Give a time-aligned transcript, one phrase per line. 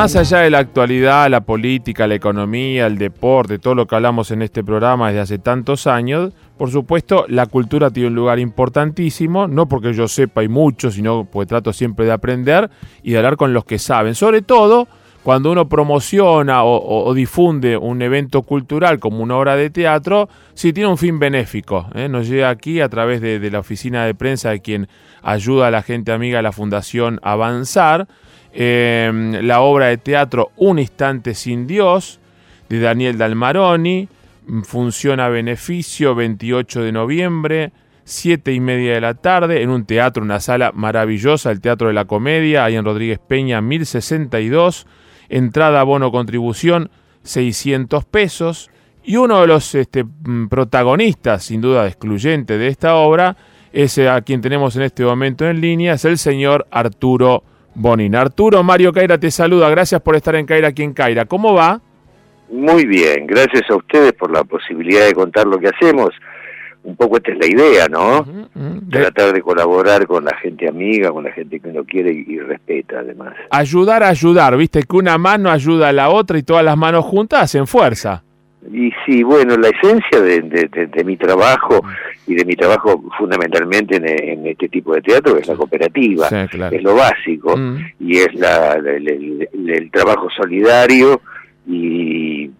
[0.00, 4.30] más allá de la actualidad, la política, la economía, el deporte, todo lo que hablamos
[4.30, 9.46] en este programa desde hace tantos años, por supuesto, la cultura tiene un lugar importantísimo,
[9.46, 12.70] no porque yo sepa y mucho, sino porque trato siempre de aprender
[13.02, 14.14] y de hablar con los que saben.
[14.14, 14.88] Sobre todo
[15.22, 20.88] cuando uno promociona o, difunde un evento cultural como una obra de teatro, si tiene
[20.88, 21.90] un fin benéfico.
[21.94, 22.08] ¿eh?
[22.08, 24.88] Nos llega aquí a través de, de la oficina de prensa de quien
[25.20, 28.08] ayuda a la gente amiga de la Fundación Avanzar
[28.52, 32.20] Em, la obra de teatro Un instante sin Dios,
[32.68, 34.08] de Daniel Dalmaroni,
[34.64, 37.72] funciona a beneficio 28 de noviembre,
[38.04, 41.94] 7 y media de la tarde, en un teatro, una sala maravillosa, el Teatro de
[41.94, 44.86] la Comedia, ahí en Rodríguez Peña, 1062,
[45.28, 46.90] entrada, bono, contribución,
[47.22, 48.70] 600 pesos,
[49.04, 53.36] y uno de los este, mm, protagonistas, sin duda excluyente de esta obra,
[53.72, 57.44] ese a quien tenemos en este momento en línea, es el señor Arturo
[57.80, 58.14] Bonin.
[58.14, 61.24] Arturo Mario Caira te saluda, gracias por estar en Caira aquí en Caira.
[61.24, 61.80] ¿Cómo va?
[62.50, 66.10] Muy bien, gracias a ustedes por la posibilidad de contar lo que hacemos.
[66.82, 68.26] Un poco esta es la idea, ¿no?
[68.90, 73.00] Tratar de colaborar con la gente amiga, con la gente que uno quiere y, respeta,
[73.00, 73.34] además.
[73.50, 77.04] Ayudar a ayudar, viste que una mano ayuda a la otra y todas las manos
[77.04, 78.24] juntas hacen fuerza.
[78.72, 81.82] Y sí, bueno, la esencia de, mi trabajo
[82.26, 86.94] y de mi trabajo fundamentalmente en, este tipo de teatro es la cooperativa, es lo
[86.94, 87.78] básico mm.
[88.00, 91.22] y es la, el, trabajo solidario
[91.66, 92.50] y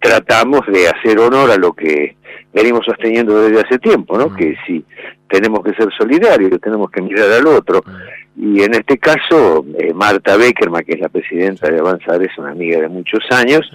[0.00, 2.16] tratamos de hacer honor a lo que
[2.52, 4.30] venimos sosteniendo desde hace tiempo, ¿no?
[4.30, 4.36] Mm.
[4.36, 4.84] Que si
[5.28, 7.82] tenemos que ser solidarios, tenemos que mirar al otro.
[7.86, 8.56] Mm.
[8.56, 12.50] Y en este caso, eh, Marta Beckerman, que es la presidenta de Avanzar, es una
[12.50, 13.70] amiga de muchos años,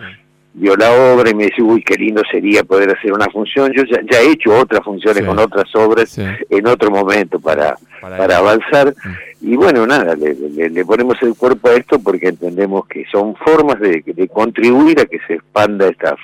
[0.59, 3.71] vio la obra y me dice, uy, qué lindo sería poder hacer una función.
[3.73, 8.93] Yo ya, he hecho otras funciones con otras obras en otro momento para, para, avanzar.
[9.38, 9.38] Mm.
[9.41, 14.03] Y bueno, nada, le, ponemos el cuerpo a esto porque entendemos que son formas de,
[14.33, 16.17] contribuir a que se expanda esta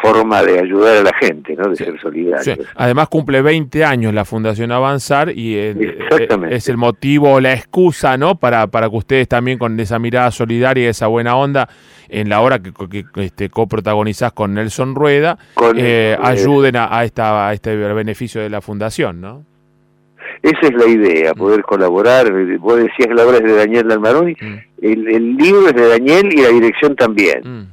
[0.00, 1.68] forma de ayudar a la gente, ¿no?
[1.68, 2.64] de ser solidario.
[2.74, 8.36] Además cumple 20 años la Fundación Avanzar y es el motivo, la excusa ¿no?
[8.36, 11.68] para, para que ustedes también con esa mirada solidaria y esa buena onda
[12.08, 15.38] en la hora que, que este, coprotagonizás con Nelson Rueda,
[15.76, 19.51] eh, ayuden a, esta, a este beneficio de la fundación, ¿no?
[20.42, 21.38] Esa es la idea, mm.
[21.38, 22.32] poder colaborar.
[22.58, 24.58] Vos decías que la obra es de Daniel Dalmaroni, mm.
[24.82, 27.42] el, libro es de Daniel y la dirección también.
[27.44, 27.66] Mm.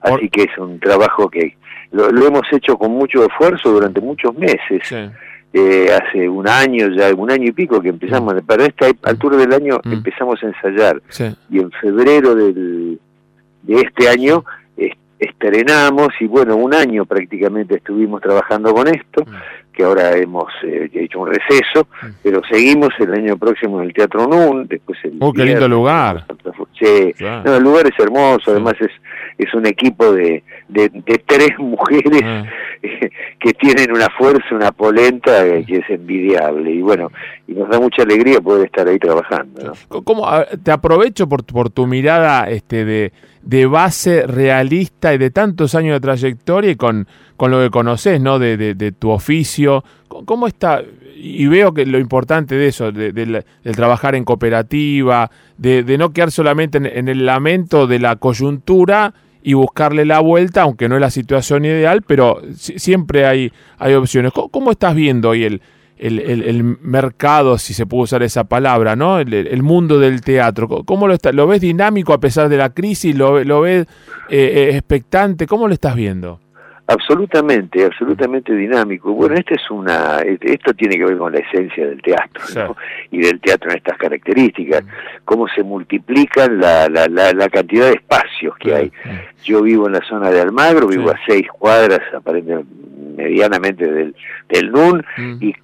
[0.00, 1.56] Así que es un trabajo que
[1.90, 5.12] lo, hemos hecho con mucho esfuerzo durante muchos meses.
[5.52, 9.52] Eh, hace un año, ya un año y pico que empezamos, para esta altura del
[9.52, 11.02] año empezamos a ensayar.
[11.50, 13.00] Y en febrero del,
[13.62, 14.44] de este año
[15.18, 19.34] estrenamos y bueno, un año prácticamente estuvimos trabajando con esto, mm.
[19.76, 22.06] Que ahora hemos eh, hecho un receso, mm.
[22.22, 25.18] pero seguimos el año próximo en el Teatro NUN, después el...
[25.20, 26.24] ¡Oh, qué lindo lugar!
[26.80, 28.90] Sí, el lugar es hermoso, además es,
[29.38, 30.88] es un equipo de, de,
[31.26, 32.44] tres mujeres ah.
[33.40, 37.10] que tienen una fuerza, una polenta que es envidiable y bueno,
[37.46, 39.72] y nos da mucha alegría poder estar ahí trabajando.
[39.88, 40.26] ¿Cómo,
[40.62, 43.12] te aprovecho por, por tu mirada este de,
[43.46, 48.20] de base realista y de tantos años de trayectoria y con, con lo que conoces,
[48.20, 48.40] ¿no?
[48.40, 49.84] De, de, tu oficio.
[50.08, 50.82] ¿Cómo está?
[51.14, 53.44] Y veo que lo importante de eso, de, del
[53.76, 59.14] trabajar en cooperativa, de, no quedar solamente en, el lamento de la coyuntura
[59.46, 64.32] y buscarle la vuelta, aunque no es la situación ideal, pero siempre hay, hay opciones.
[64.32, 65.62] ¿Cómo, estás viendo hoy el,
[65.98, 69.20] el, el, mercado, si se puede usar esa palabra, ¿no?
[69.20, 70.66] El, mundo del teatro.
[70.84, 73.14] ¿Cómo lo, está, lo ves dinámico a pesar de la crisis?
[73.14, 73.86] ¿Lo, lo ves
[74.28, 74.36] eh,
[74.70, 75.46] eh, expectante?
[75.46, 76.40] ¿Cómo lo estás viendo?
[76.88, 79.12] Absolutamente, absolutamente dinámico.
[79.12, 82.76] Bueno, este es una, esto tiene que ver con la esencia del teatro
[83.10, 84.84] y del teatro en estas características,
[85.24, 88.25] cómo se multiplican la, la, la, cantidad de espacios
[88.58, 88.92] que hay.
[89.44, 92.86] Yo vivo en la zona de Almagro, vivo a seis cuadras, aparentemente
[93.16, 94.14] medianamente del,
[94.48, 95.04] del NUN,
[95.40, 95.54] y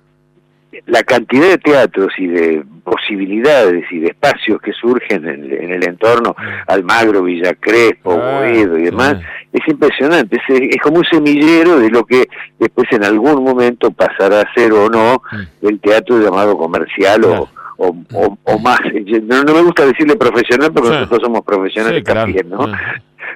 [0.86, 6.34] la cantidad de teatros y de posibilidades y de espacios que surgen en, el entorno,
[6.66, 9.18] Almagro, Villa Crespo, ah, y demás,
[9.52, 12.26] es impresionante, es, como un semillero de lo que
[12.58, 15.66] después en algún momento pasará a ser o no mm.
[15.66, 17.48] el teatro llamado comercial o,
[17.82, 18.80] o, más,
[19.22, 22.66] no, me gusta decirle profesional porque nosotros somos profesionales también, ¿no?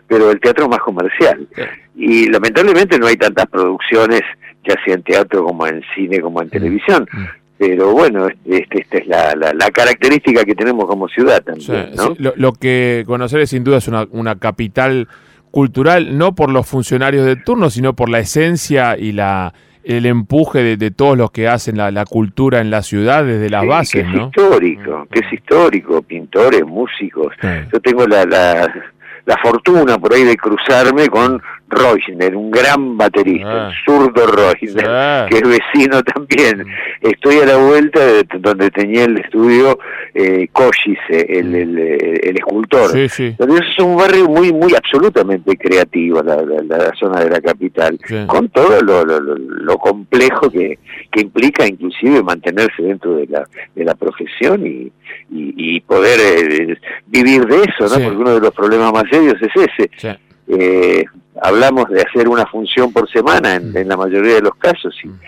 [0.07, 1.47] Pero el teatro más comercial.
[1.97, 4.23] Y lamentablemente no hay tantas producciones
[4.67, 6.51] ya sea en teatro como en cine como en mm.
[6.51, 7.09] televisión.
[7.13, 7.25] Mm.
[7.59, 11.91] Pero bueno, este, esta es la, la, característica que tenemos como ciudad también.
[12.19, 15.09] lo, que conocer es sin duda es una, una capital
[15.51, 19.55] cultural, no por los funcionarios de turno, sino por la esencia y la
[19.87, 24.05] el empuje de, todos los que hacen la, cultura en la ciudad desde las bases,
[24.05, 27.33] que es histórico, que es histórico, pintores, músicos.
[27.73, 28.69] Yo tengo la, la,
[29.25, 33.73] la fortuna por ahí de cruzarme con Reusner, un gran baterista, ah.
[33.85, 35.27] zurdo Reusner, ah.
[35.29, 36.65] que es vecino también.
[37.01, 39.79] Estoy a la vuelta de donde tenía el estudio
[40.15, 40.49] eh,
[41.09, 42.91] el, el, el, escultor.
[42.91, 43.37] Sí, sí.
[43.39, 48.81] es un barrio muy, muy absolutamente creativo, la, la, zona de la capital, con todo
[48.83, 50.79] lo, lo, complejo que,
[51.11, 54.91] que implica inclusive mantenerse dentro de la, de la profesión y,
[55.31, 58.05] y, poder eh, vivir de eso, ¿no?
[58.05, 60.17] Porque uno de los problemas más serios es ese.
[60.49, 61.05] Eh,
[61.43, 63.87] hablamos de hacer una función por semana en, mm.
[63.87, 65.21] la mayoría de los casos y mm.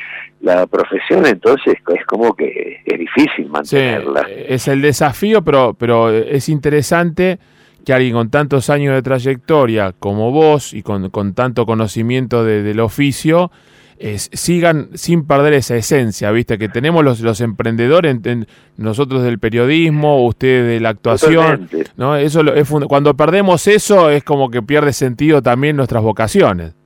[0.42, 4.26] la profesión entonces es como que es difícil mantenerla.
[4.28, 7.38] es el desafío, pero, pero es interesante
[7.84, 12.80] que alguien con tantos años de trayectoria como vos y con, con tanto conocimiento del
[12.80, 13.50] oficio
[14.32, 16.58] sigan sin perder esa esencia, ¿viste?
[16.58, 18.16] Que tenemos los, los emprendedores,
[18.76, 22.16] nosotros del periodismo, ustedes de la actuación, ¿no?
[22.16, 26.77] Eso es, cuando perdemos eso es como que pierde sentido también nuestras vocaciones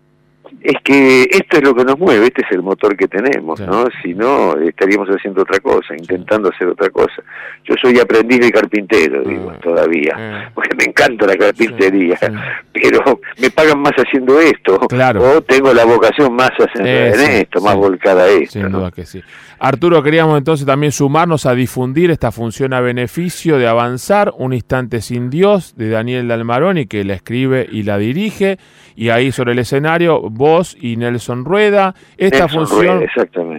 [0.64, 3.86] es que esto es lo que nos mueve, este es el motor que tenemos, ¿no?
[4.02, 7.22] Si no, estaríamos haciendo otra cosa, intentando hacer otra cosa.
[7.64, 10.48] Yo soy aprendiz de carpintero, digo, todavía, eh.
[10.54, 12.18] porque me encanta la carpintería,
[12.72, 18.24] pero me pagan más haciendo esto, o tengo la vocación más en esto, más volcada
[18.24, 18.60] a esto.
[18.60, 19.22] Sin duda que sí.
[19.64, 25.00] Arturo, queríamos entonces también sumarnos a difundir esta función a beneficio de avanzar, Un instante
[25.00, 28.58] sin Dios, de Daniel Dalmaroni, que la escribe y la dirige,
[29.02, 31.92] y ahí sobre el escenario, vos y Nelson Rueda.
[32.16, 33.04] Esta función,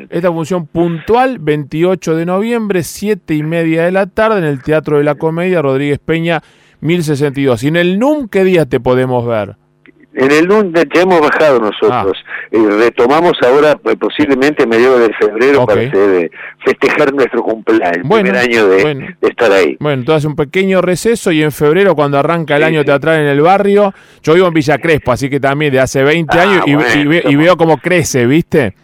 [0.09, 4.99] esta función puntual, 28 de noviembre, 7 y media de la tarde, en el Teatro
[4.99, 6.41] de la Comedia, Rodríguez Peña,
[6.79, 7.61] 1062.
[7.63, 9.57] ¿Y en el NUM qué día te podemos ver?
[10.13, 12.17] En el lunes ya hemos bajado nosotros.
[12.25, 12.42] Ah.
[12.53, 16.29] Retomamos ahora pues, posiblemente a mediados de febrero para eh,
[16.63, 19.75] festejar nuestro cumpleaños, el primer año de, estar ahí.
[19.79, 23.41] Bueno, entonces un pequeño receso y en febrero cuando arranca el año teatral en el
[23.41, 27.35] barrio, yo vivo en Villa Crespo, así que también de hace 20 ah, años y,
[27.35, 28.75] veo cómo crece, ¿viste?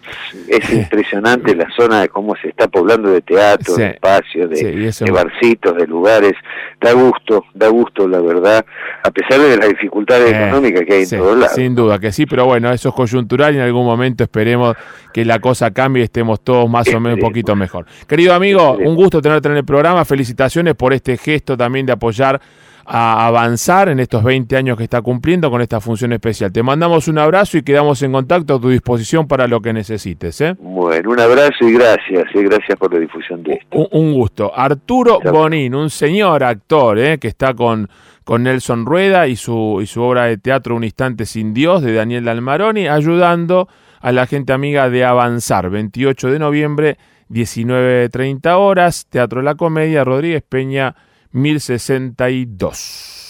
[0.48, 5.75] Es impresionante la zona de cómo se está poblando de teatro, de espacios, de, barcitos,
[5.77, 6.33] de lugares.
[6.81, 8.65] Da gusto, da gusto la verdad,
[9.04, 12.45] a pesar de las dificultades eh, económicas que hay en sin duda que sí, pero
[12.45, 14.76] bueno, eso es coyuntural y en algún momento esperemos
[15.14, 17.86] que la cosa cambie y estemos todos más o menos un poquito mejor.
[18.08, 22.42] Querido amigo, un gusto tenerte en el programa, felicitaciones por este gesto también de apoyar
[22.91, 26.51] a avanzar en estos 20 años que está cumpliendo con esta función especial.
[26.51, 30.41] Te mandamos un abrazo y quedamos en contacto a tu disposición para lo que necesites.
[30.41, 30.56] ¿eh?
[30.59, 33.88] Bueno, un abrazo y gracias, gracias por la difusión de esto.
[33.91, 34.51] Un, gusto.
[34.56, 37.19] Arturo Bonín, un señor actor ¿eh?
[37.19, 37.88] que está con
[38.24, 41.94] con Nelson Rueda y su, y su obra de teatro Un instante sin Dios de
[41.94, 43.68] Daniel Dalmaroni, ayudando
[44.01, 46.97] a la gente amiga de Avanzar, 28 de noviembre,
[47.31, 50.95] 19.30 horas, Teatro de la Comedia, Rodríguez Peña,
[51.34, 53.29] 1062.